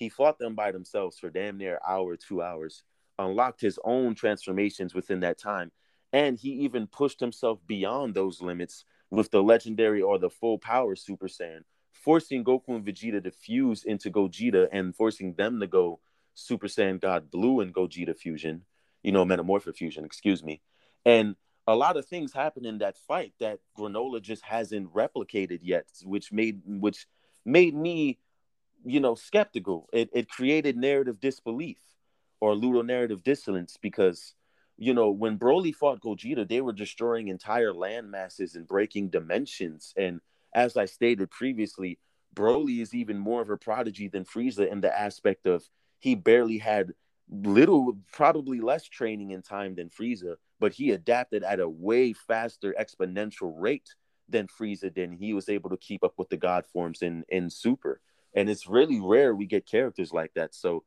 He 0.00 0.08
fought 0.08 0.38
them 0.38 0.54
by 0.54 0.72
themselves 0.72 1.18
for 1.18 1.28
damn 1.28 1.58
near 1.58 1.78
hour, 1.86 2.16
two 2.16 2.42
hours, 2.42 2.84
unlocked 3.18 3.60
his 3.60 3.78
own 3.84 4.14
transformations 4.14 4.94
within 4.94 5.20
that 5.20 5.38
time. 5.38 5.70
And 6.10 6.38
he 6.38 6.48
even 6.64 6.86
pushed 6.86 7.20
himself 7.20 7.60
beyond 7.66 8.14
those 8.14 8.40
limits 8.40 8.86
with 9.10 9.30
the 9.30 9.42
legendary 9.42 10.00
or 10.00 10.18
the 10.18 10.30
full 10.30 10.58
power 10.58 10.96
Super 10.96 11.28
Saiyan, 11.28 11.64
forcing 11.92 12.42
Goku 12.42 12.76
and 12.76 12.84
Vegeta 12.84 13.22
to 13.22 13.30
fuse 13.30 13.84
into 13.84 14.10
Gogeta 14.10 14.68
and 14.72 14.96
forcing 14.96 15.34
them 15.34 15.60
to 15.60 15.66
go 15.66 16.00
Super 16.32 16.66
Saiyan 16.66 16.98
God 16.98 17.30
Blue 17.30 17.60
and 17.60 17.74
Gogeta 17.74 18.16
fusion, 18.16 18.62
you 19.02 19.12
know, 19.12 19.26
Metamorpho 19.26 19.76
fusion, 19.76 20.06
excuse 20.06 20.42
me. 20.42 20.62
And 21.04 21.36
a 21.66 21.76
lot 21.76 21.98
of 21.98 22.06
things 22.06 22.32
happened 22.32 22.64
in 22.64 22.78
that 22.78 22.96
fight 22.96 23.34
that 23.38 23.58
Granola 23.78 24.22
just 24.22 24.42
hasn't 24.44 24.94
replicated 24.94 25.58
yet, 25.62 25.84
which 26.04 26.32
made 26.32 26.62
which 26.64 27.06
made 27.44 27.74
me, 27.74 28.18
you 28.84 29.00
know, 29.00 29.14
skeptical. 29.14 29.88
It 29.92 30.10
it 30.12 30.28
created 30.28 30.76
narrative 30.76 31.20
disbelief 31.20 31.78
or 32.40 32.54
ludonarrative 32.54 33.22
dissonance 33.22 33.76
because 33.80 34.34
you 34.80 34.94
know, 34.94 35.10
when 35.10 35.38
Broly 35.38 35.74
fought 35.74 36.00
Gogeta, 36.00 36.48
they 36.48 36.62
were 36.62 36.72
destroying 36.72 37.28
entire 37.28 37.74
land 37.74 38.10
masses 38.10 38.54
and 38.54 38.66
breaking 38.66 39.10
dimensions. 39.10 39.92
And 39.94 40.22
as 40.54 40.74
I 40.78 40.86
stated 40.86 41.30
previously, 41.30 41.98
Broly 42.34 42.80
is 42.80 42.94
even 42.94 43.18
more 43.18 43.42
of 43.42 43.50
a 43.50 43.58
prodigy 43.58 44.08
than 44.08 44.24
Frieza 44.24 44.70
in 44.70 44.80
the 44.80 44.98
aspect 44.98 45.46
of 45.46 45.68
he 45.98 46.14
barely 46.14 46.56
had 46.56 46.94
little, 47.28 47.98
probably 48.10 48.60
less 48.60 48.88
training 48.88 49.32
in 49.32 49.42
time 49.42 49.74
than 49.74 49.90
Frieza, 49.90 50.36
but 50.58 50.72
he 50.72 50.92
adapted 50.92 51.42
at 51.42 51.60
a 51.60 51.68
way 51.68 52.14
faster 52.14 52.74
exponential 52.80 53.52
rate 53.56 53.94
than 54.30 54.46
Frieza 54.46 54.92
did. 54.92 55.12
He 55.12 55.34
was 55.34 55.50
able 55.50 55.68
to 55.70 55.76
keep 55.76 56.02
up 56.02 56.14
with 56.16 56.30
the 56.30 56.38
God 56.38 56.64
forms 56.66 57.02
in 57.02 57.24
in 57.28 57.50
Super, 57.50 58.00
and 58.34 58.48
it's 58.48 58.66
really 58.66 59.00
rare 59.00 59.34
we 59.34 59.46
get 59.46 59.66
characters 59.66 60.12
like 60.12 60.32
that. 60.34 60.54
So 60.54 60.84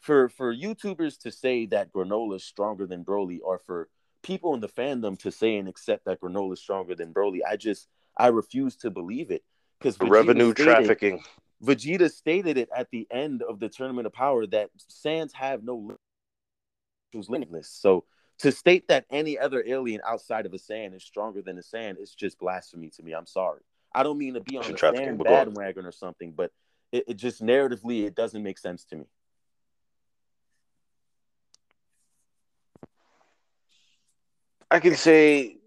for 0.00 0.28
for 0.28 0.54
YouTubers 0.54 1.18
to 1.20 1.30
say 1.30 1.66
that 1.66 1.92
Granola 1.92 2.36
is 2.36 2.44
stronger 2.44 2.86
than 2.86 3.04
Broly, 3.04 3.38
or 3.42 3.58
for 3.58 3.88
people 4.22 4.54
in 4.54 4.60
the 4.60 4.68
fandom 4.68 5.18
to 5.20 5.30
say 5.30 5.56
and 5.56 5.68
accept 5.68 6.04
that 6.04 6.20
Granola 6.20 6.54
is 6.54 6.60
stronger 6.60 6.94
than 6.94 7.12
Broly, 7.12 7.40
I 7.48 7.56
just 7.56 7.88
I 8.16 8.28
refuse 8.28 8.76
to 8.76 8.90
believe 8.90 9.30
it 9.30 9.44
because 9.78 9.98
revenue 10.00 10.52
stated, 10.52 10.64
trafficking. 10.64 11.22
Vegeta 11.62 12.10
stated 12.10 12.58
it 12.58 12.68
at 12.76 12.90
the 12.90 13.06
end 13.10 13.42
of 13.42 13.58
the 13.60 13.68
Tournament 13.68 14.06
of 14.06 14.12
Power 14.12 14.46
that 14.46 14.70
Saiyans 14.90 15.32
have 15.32 15.64
no 15.64 15.96
was 17.14 17.30
limitless. 17.30 17.68
So 17.68 18.04
to 18.38 18.52
state 18.52 18.88
that 18.88 19.06
any 19.10 19.38
other 19.38 19.62
alien 19.66 20.00
outside 20.06 20.46
of 20.46 20.52
a 20.52 20.56
Saiyan 20.56 20.94
is 20.94 21.04
stronger 21.04 21.42
than 21.42 21.58
a 21.58 21.62
Saiyan 21.62 22.00
is 22.00 22.14
just 22.14 22.38
blasphemy 22.38 22.90
to 22.90 23.02
me. 23.02 23.12
I'm 23.12 23.26
sorry. 23.26 23.60
I 23.94 24.02
don't 24.02 24.18
mean 24.18 24.34
to 24.34 24.40
be 24.40 24.56
on 24.56 24.64
the 24.64 24.72
Saiyan 24.74 25.22
bandwagon 25.22 25.86
or 25.86 25.92
something, 25.92 26.32
but 26.32 26.50
it, 26.94 27.04
it 27.08 27.14
just 27.14 27.42
narratively 27.42 28.06
it 28.06 28.14
doesn't 28.14 28.42
make 28.42 28.56
sense 28.56 28.84
to 28.84 28.96
me. 28.96 29.04
I 34.70 34.80
can 34.80 34.94
say, 34.94 35.58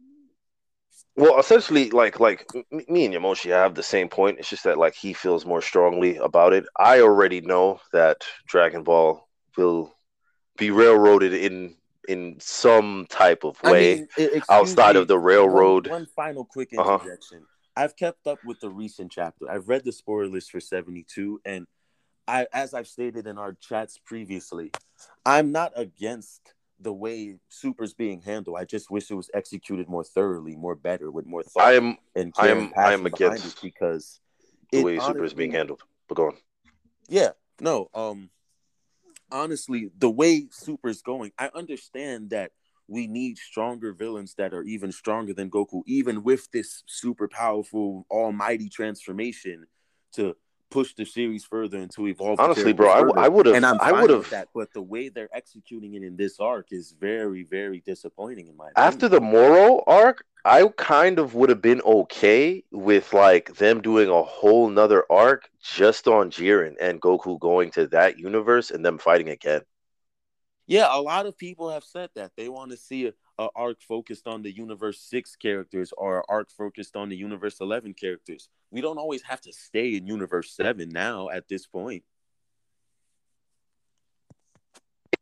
well, 1.15 1.39
essentially, 1.39 1.89
like 1.91 2.19
like 2.19 2.47
me 2.71 3.05
and 3.05 3.13
Yamoshi 3.13 3.51
have 3.51 3.75
the 3.75 3.83
same 3.83 4.07
point. 4.07 4.39
It's 4.39 4.49
just 4.49 4.63
that 4.63 4.77
like 4.77 4.95
he 4.95 5.13
feels 5.13 5.45
more 5.45 5.61
strongly 5.61 6.15
about 6.17 6.53
it. 6.53 6.65
I 6.77 7.01
already 7.01 7.41
know 7.41 7.81
that 7.91 8.23
Dragon 8.47 8.83
Ball 8.83 9.27
will 9.57 9.93
be 10.57 10.71
railroaded 10.71 11.33
in 11.33 11.75
in 12.07 12.37
some 12.39 13.05
type 13.09 13.43
of 13.43 13.61
way 13.63 14.07
I 14.17 14.21
mean, 14.21 14.41
outside 14.49 14.95
me, 14.95 15.01
of 15.01 15.09
the 15.09 15.19
railroad. 15.19 15.87
One, 15.87 16.01
one 16.01 16.07
final 16.15 16.45
quick 16.45 16.69
uh-huh. 16.77 16.99
interjection. 17.01 17.39
Uh-huh. 17.39 17.56
I've 17.77 17.95
kept 17.95 18.25
up 18.25 18.39
with 18.43 18.59
the 18.59 18.69
recent 18.69 19.11
chapter. 19.11 19.49
I've 19.49 19.69
read 19.69 19.85
the 19.85 19.91
spoiler 19.91 20.27
list 20.27 20.51
for 20.51 20.59
72 20.59 21.41
and 21.45 21.67
I 22.27 22.47
as 22.51 22.73
I've 22.73 22.87
stated 22.87 23.27
in 23.27 23.37
our 23.37 23.53
chats 23.53 23.99
previously, 24.03 24.71
I'm 25.25 25.51
not 25.51 25.71
against 25.75 26.55
the 26.79 26.91
way 26.91 27.37
Super's 27.49 27.93
being 27.93 28.21
handled. 28.21 28.57
I 28.59 28.65
just 28.65 28.91
wish 28.91 29.09
it 29.09 29.15
was 29.15 29.29
executed 29.33 29.87
more 29.87 30.03
thoroughly, 30.03 30.55
more 30.55 30.75
better, 30.75 31.09
with 31.09 31.25
more 31.25 31.43
thought. 31.43 31.63
I 31.63 31.73
am, 31.73 31.97
and 32.15 32.33
I 32.37 32.49
am, 32.49 32.73
I 32.75 32.93
am 32.93 33.05
against 33.05 33.61
because 33.61 34.19
the 34.71 34.83
way 34.83 34.99
Super 34.99 35.23
is 35.23 35.33
being 35.33 35.51
handled. 35.51 35.83
But 36.09 36.15
go 36.15 36.27
on. 36.27 36.33
Yeah, 37.07 37.29
no. 37.61 37.89
Um, 37.93 38.29
honestly, 39.31 39.89
the 39.97 40.09
way 40.09 40.47
Super's 40.51 41.01
going, 41.01 41.31
I 41.37 41.49
understand 41.55 42.31
that 42.31 42.51
we 42.87 43.07
need 43.07 43.37
stronger 43.37 43.93
villains 43.93 44.35
that 44.35 44.53
are 44.53 44.63
even 44.63 44.91
stronger 44.91 45.33
than 45.33 45.49
Goku, 45.49 45.83
even 45.85 46.23
with 46.23 46.49
this 46.51 46.83
super 46.87 47.27
powerful, 47.27 48.05
almighty 48.09 48.69
transformation 48.69 49.67
to 50.13 50.35
push 50.69 50.93
the 50.95 51.05
series 51.05 51.45
further 51.45 51.77
and 51.77 51.91
to 51.91 52.07
evolve. 52.07 52.39
Honestly, 52.39 52.73
bro, 52.73 52.89
I 52.89 53.27
would 53.27 53.45
have. 53.45 53.55
And 53.55 53.65
I'm 53.65 53.79
I 53.79 53.91
would 53.91 54.09
have 54.09 54.29
that, 54.31 54.49
but 54.53 54.73
the 54.73 54.81
way 54.81 55.09
they're 55.09 55.29
executing 55.33 55.93
it 55.95 56.03
in 56.03 56.17
this 56.17 56.39
arc 56.39 56.67
is 56.71 56.93
very, 56.99 57.43
very 57.43 57.81
disappointing 57.85 58.47
in 58.47 58.57
my. 58.57 58.69
Opinion. 58.69 58.87
After 58.87 59.07
the 59.07 59.21
Moro 59.21 59.83
arc, 59.87 60.25
I 60.43 60.67
kind 60.77 61.19
of 61.19 61.35
would 61.35 61.49
have 61.49 61.61
been 61.61 61.81
okay 61.81 62.63
with 62.71 63.13
like 63.13 63.55
them 63.55 63.81
doing 63.81 64.09
a 64.09 64.23
whole 64.23 64.69
nother 64.69 65.05
arc 65.09 65.49
just 65.61 66.07
on 66.07 66.31
Jiren 66.31 66.75
and 66.79 67.01
Goku 67.01 67.39
going 67.39 67.71
to 67.71 67.87
that 67.87 68.19
universe 68.19 68.71
and 68.71 68.83
them 68.83 68.97
fighting 68.97 69.29
again. 69.29 69.61
Yeah, 70.67 70.87
a 70.91 70.99
lot 70.99 71.25
of 71.25 71.37
people 71.37 71.69
have 71.69 71.85
said 71.85 72.09
that 72.15 72.33
they 72.35 72.49
want 72.49 72.71
to 72.71 72.77
see 72.77 73.07
a, 73.07 73.13
a 73.39 73.47
arc 73.55 73.81
focused 73.81 74.27
on 74.27 74.41
the 74.41 74.53
Universe 74.53 74.99
Six 74.99 75.37
characters 75.37 75.93
or 75.97 76.17
an 76.17 76.23
arc 76.27 76.51
focused 76.51 76.97
on 76.97 77.07
the 77.07 77.15
Universe 77.15 77.61
Eleven 77.61 77.93
characters. 77.93 78.49
We 78.69 78.81
don't 78.81 78.97
always 78.97 79.21
have 79.23 79.39
to 79.41 79.53
stay 79.53 79.95
in 79.95 80.05
Universe 80.05 80.51
Seven 80.53 80.89
now. 80.89 81.29
At 81.29 81.47
this 81.47 81.65
point, 81.65 82.03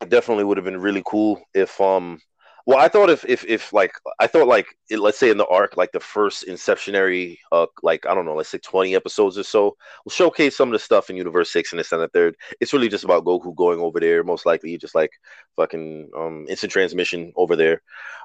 it 0.01 0.09
definitely 0.09 0.45
would 0.45 0.57
have 0.57 0.65
been 0.65 0.81
really 0.81 1.03
cool 1.05 1.41
if 1.53 1.79
um 1.79 2.19
well, 2.65 2.79
I 2.79 2.87
thought 2.87 3.11
if 3.11 3.23
if 3.25 3.45
if 3.45 3.71
like 3.73 3.93
I 4.19 4.25
thought 4.25 4.47
like 4.47 4.65
let's 4.89 5.19
say 5.19 5.29
in 5.29 5.37
the 5.37 5.45
arc 5.47 5.77
like 5.77 5.91
the 5.91 5.99
first 5.99 6.47
inceptionary 6.47 7.37
uh 7.51 7.67
like 7.83 8.07
I 8.07 8.15
don't 8.15 8.25
know 8.25 8.33
let's 8.35 8.49
say 8.49 8.57
twenty 8.57 8.95
episodes 8.95 9.37
or 9.37 9.43
so 9.43 9.77
will 10.03 10.11
showcase 10.11 10.57
some 10.57 10.69
of 10.69 10.73
the 10.73 10.79
stuff 10.79 11.09
in 11.11 11.15
Universe 11.15 11.51
Six 11.51 11.71
and 11.71 11.79
this 11.79 11.91
and 11.91 12.01
the 12.01 12.07
third. 12.07 12.35
It's 12.59 12.73
really 12.73 12.89
just 12.89 13.03
about 13.03 13.23
Goku 13.23 13.55
going 13.55 13.79
over 13.79 13.99
there, 13.99 14.23
most 14.23 14.47
likely 14.47 14.77
just 14.79 14.95
like 14.95 15.11
fucking 15.55 16.09
um 16.17 16.45
instant 16.49 16.71
transmission 16.71 17.31
over 17.35 17.55
there, 17.55 17.81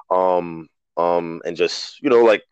um 0.09 0.67
um 0.97 1.41
and 1.45 1.55
just 1.55 2.01
you 2.01 2.09
know 2.09 2.23
like 2.23 2.43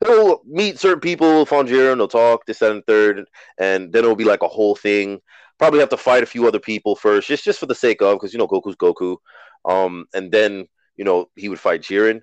they'll 0.00 0.42
meet 0.46 0.78
certain 0.78 1.00
people, 1.00 1.46
Fonjira, 1.46 1.92
and 1.92 2.00
they'll 2.00 2.08
talk 2.08 2.44
this 2.46 2.60
and 2.62 2.78
the 2.78 2.82
third, 2.82 3.24
and 3.58 3.90
then 3.92 4.04
it'll 4.04 4.16
be 4.16 4.24
like 4.24 4.42
a 4.42 4.48
whole 4.48 4.76
thing. 4.76 5.20
Probably 5.58 5.80
have 5.80 5.88
to 5.88 5.96
fight 5.96 6.22
a 6.22 6.26
few 6.26 6.46
other 6.46 6.60
people 6.60 6.94
first, 6.94 7.28
just 7.28 7.44
just 7.44 7.58
for 7.58 7.66
the 7.66 7.74
sake 7.74 8.02
of 8.02 8.16
because 8.16 8.34
you 8.34 8.38
know 8.38 8.46
Goku's 8.48 8.76
Goku, 8.76 9.16
um 9.64 10.04
and 10.14 10.30
then 10.30 10.66
you 10.98 11.04
know, 11.04 11.30
he 11.36 11.48
would 11.48 11.60
fight 11.60 11.80
Jiren. 11.80 12.20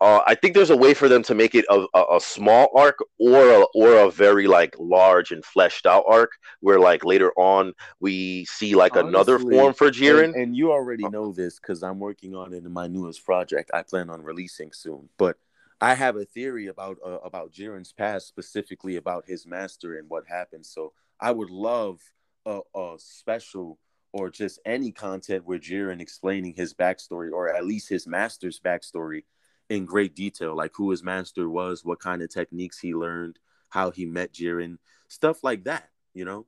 Uh, 0.00 0.20
I 0.26 0.34
think 0.34 0.54
there's 0.54 0.70
a 0.70 0.76
way 0.76 0.94
for 0.94 1.08
them 1.08 1.22
to 1.24 1.34
make 1.34 1.54
it 1.54 1.64
a, 1.70 1.86
a, 1.94 2.16
a, 2.16 2.20
small 2.20 2.70
arc 2.74 2.98
or 3.20 3.62
a, 3.62 3.64
or 3.72 3.98
a 3.98 4.10
very 4.10 4.48
like 4.48 4.74
large 4.76 5.30
and 5.30 5.44
fleshed 5.44 5.86
out 5.86 6.02
arc 6.08 6.32
where 6.58 6.80
like 6.80 7.04
later 7.04 7.30
on 7.36 7.72
we 8.00 8.44
see 8.46 8.74
like 8.74 8.96
Honestly, 8.96 9.08
another 9.10 9.38
form 9.38 9.72
for 9.72 9.92
Jiren. 9.92 10.24
And, 10.24 10.34
and 10.34 10.56
you 10.56 10.72
already 10.72 11.08
know 11.08 11.30
this 11.32 11.60
because 11.60 11.84
I'm 11.84 12.00
working 12.00 12.34
on 12.34 12.52
it 12.52 12.64
in 12.64 12.72
my 12.72 12.88
newest 12.88 13.24
project. 13.24 13.70
I 13.72 13.82
plan 13.82 14.10
on 14.10 14.22
releasing 14.22 14.72
soon, 14.72 15.08
but 15.18 15.36
I 15.80 15.94
have 15.94 16.16
a 16.16 16.24
theory 16.24 16.66
about 16.66 16.98
uh, 17.04 17.18
about 17.24 17.52
Jiren's 17.52 17.92
past, 17.92 18.26
specifically 18.26 18.96
about 18.96 19.26
his 19.28 19.46
master 19.46 19.98
and 19.98 20.10
what 20.10 20.24
happened. 20.26 20.66
So 20.66 20.94
I 21.20 21.30
would 21.30 21.50
love 21.50 22.00
a, 22.44 22.60
a 22.74 22.94
special 22.98 23.78
or 24.12 24.30
just 24.30 24.60
any 24.64 24.92
content 24.92 25.44
with 25.46 25.62
Jiren 25.62 26.00
explaining 26.00 26.54
his 26.54 26.74
backstory 26.74 27.32
or 27.32 27.54
at 27.54 27.66
least 27.66 27.88
his 27.88 28.06
master's 28.06 28.60
backstory 28.60 29.24
in 29.70 29.86
great 29.86 30.14
detail, 30.14 30.54
like 30.54 30.72
who 30.74 30.90
his 30.90 31.02
master 31.02 31.48
was, 31.48 31.84
what 31.84 32.00
kind 32.00 32.22
of 32.22 32.28
techniques 32.28 32.78
he 32.78 32.94
learned, 32.94 33.38
how 33.70 33.90
he 33.90 34.04
met 34.04 34.32
Jiren, 34.32 34.76
stuff 35.08 35.42
like 35.42 35.64
that, 35.64 35.88
you 36.14 36.24
know? 36.24 36.46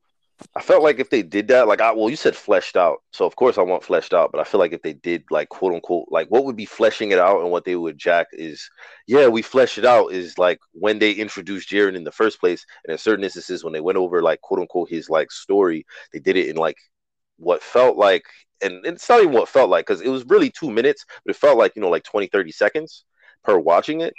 I 0.57 0.63
felt 0.63 0.83
like 0.83 0.99
if 0.99 1.11
they 1.11 1.23
did 1.23 1.49
that, 1.49 1.69
like 1.69 1.81
I 1.81 1.93
well, 1.93 2.11
you 2.11 2.17
said 2.17 2.35
fleshed 2.35 2.77
out, 2.77 3.03
so 3.13 3.25
of 3.25 3.37
course 3.37 3.57
I 3.57 3.63
want 3.63 3.85
fleshed 3.85 4.13
out, 4.13 4.33
but 4.33 4.41
I 4.41 4.45
feel 4.45 4.59
like 4.59 4.73
if 4.73 4.83
they 4.83 4.93
did 4.93 5.25
like 5.31 5.49
quote 5.49 5.73
unquote, 5.73 6.09
like 6.11 6.29
what 6.29 6.45
would 6.45 6.57
be 6.57 6.67
fleshing 6.67 7.13
it 7.13 7.19
out 7.21 7.41
and 7.41 7.53
what 7.53 7.65
they 7.65 7.77
would 7.77 7.99
jack 7.99 8.27
is, 8.33 8.69
yeah, 9.07 9.29
we 9.29 9.43
flesh 9.43 9.79
it 9.79 9.85
out 9.85 10.13
is 10.13 10.37
like 10.37 10.59
when 10.73 10.99
they 10.99 11.13
introduced 11.13 11.71
Jiren 11.71 11.95
in 11.95 12.03
the 12.03 12.13
first 12.13 12.41
place, 12.41 12.67
and 12.85 12.93
in 12.93 12.99
certain 12.99 13.25
instances 13.25 13.63
when 13.63 13.73
they 13.73 13.81
went 13.81 13.97
over 13.97 14.23
like 14.23 14.41
quote 14.41 14.61
unquote 14.61 14.91
his 14.91 15.09
like 15.09 15.31
story, 15.31 15.87
they 16.13 16.19
did 16.19 16.37
it 16.37 16.49
in 16.49 16.57
like 16.57 16.79
what 17.39 17.63
felt 17.63 17.97
like 17.97 18.25
and 18.63 18.85
it's 18.87 19.09
not 19.09 19.21
even 19.21 19.33
what 19.33 19.49
felt 19.49 19.71
like 19.71 19.87
because 19.87 20.01
it 20.01 20.09
was 20.09 20.25
really 20.27 20.51
two 20.51 20.71
minutes 20.71 21.05
but 21.25 21.35
it 21.35 21.39
felt 21.39 21.59
like 21.59 21.73
you 21.77 21.83
know 21.83 21.91
like 21.91 22.05
20 22.05 22.27
30 22.29 22.53
seconds 22.53 23.05
per 23.43 23.59
watching 23.59 24.01
it 24.01 24.15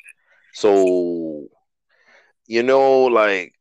so 0.53 1.45
you 2.47 2.63
know 2.63 3.03
like 3.05 3.53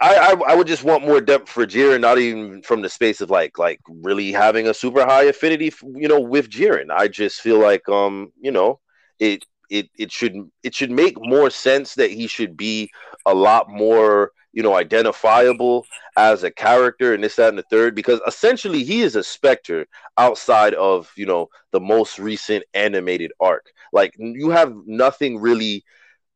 I, 0.00 0.16
I, 0.16 0.52
I 0.52 0.54
would 0.56 0.66
just 0.66 0.84
want 0.84 1.06
more 1.06 1.20
depth 1.20 1.48
for 1.48 1.66
Jiren, 1.66 2.00
not 2.00 2.18
even 2.18 2.62
from 2.62 2.82
the 2.82 2.88
space 2.88 3.20
of 3.20 3.30
like 3.30 3.58
like 3.58 3.80
really 3.88 4.32
having 4.32 4.66
a 4.66 4.74
super 4.74 5.04
high 5.04 5.24
affinity, 5.24 5.72
you 5.94 6.08
know, 6.08 6.20
with 6.20 6.50
Jiren. 6.50 6.90
I 6.90 7.08
just 7.08 7.40
feel 7.40 7.58
like 7.58 7.88
um, 7.88 8.32
you 8.40 8.50
know, 8.50 8.80
it 9.18 9.46
it 9.70 9.88
it 9.96 10.12
should 10.12 10.34
it 10.62 10.74
should 10.74 10.90
make 10.90 11.14
more 11.18 11.48
sense 11.48 11.94
that 11.94 12.10
he 12.10 12.26
should 12.26 12.56
be 12.56 12.90
a 13.24 13.34
lot 13.34 13.70
more 13.70 14.32
you 14.54 14.62
know, 14.62 14.76
identifiable 14.76 15.84
as 16.16 16.44
a 16.44 16.50
character 16.50 17.12
and 17.12 17.22
this, 17.22 17.36
that, 17.36 17.48
and 17.48 17.58
the 17.58 17.64
third, 17.70 17.94
because 17.94 18.20
essentially 18.26 18.84
he 18.84 19.02
is 19.02 19.16
a 19.16 19.22
Spectre 19.22 19.84
outside 20.16 20.74
of, 20.74 21.10
you 21.16 21.26
know, 21.26 21.48
the 21.72 21.80
most 21.80 22.18
recent 22.18 22.64
animated 22.72 23.32
arc. 23.40 23.66
Like 23.92 24.14
you 24.16 24.50
have 24.50 24.72
nothing 24.86 25.38
really 25.38 25.84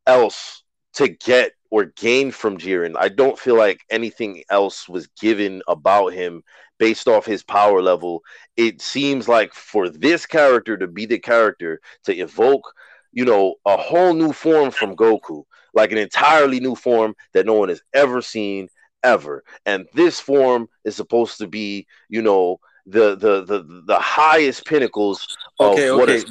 else 0.06 0.64
to 0.94 1.08
get 1.08 1.52
or 1.70 1.84
gain 1.96 2.32
from 2.32 2.58
Jiren. 2.58 2.96
I 2.98 3.08
don't 3.08 3.38
feel 3.38 3.56
like 3.56 3.80
anything 3.88 4.42
else 4.50 4.88
was 4.88 5.06
given 5.20 5.62
about 5.68 6.12
him 6.12 6.42
based 6.78 7.06
off 7.06 7.24
his 7.24 7.44
power 7.44 7.80
level. 7.80 8.22
It 8.56 8.80
seems 8.80 9.28
like 9.28 9.54
for 9.54 9.88
this 9.88 10.26
character 10.26 10.76
to 10.76 10.88
be 10.88 11.06
the 11.06 11.18
character 11.18 11.80
to 12.04 12.16
evoke, 12.16 12.72
you 13.12 13.24
know, 13.24 13.56
a 13.64 13.76
whole 13.76 14.14
new 14.14 14.32
form 14.32 14.70
from 14.70 14.96
Goku 14.96 15.44
like 15.78 15.92
an 15.92 15.98
entirely 15.98 16.60
new 16.60 16.74
form 16.74 17.14
that 17.32 17.46
no 17.46 17.54
one 17.54 17.68
has 17.68 17.80
ever 17.94 18.20
seen 18.20 18.68
ever. 19.02 19.44
And 19.64 19.86
this 19.94 20.20
form 20.20 20.68
is 20.84 20.96
supposed 20.96 21.38
to 21.38 21.46
be, 21.46 21.86
you 22.08 22.20
know, 22.20 22.60
the 22.84 23.14
the 23.16 23.44
the 23.44 23.82
the 23.86 23.98
highest 23.98 24.64
pinnacles 24.64 25.36
of 25.60 25.72
okay, 25.72 25.90
okay. 25.90 26.14
is 26.14 26.24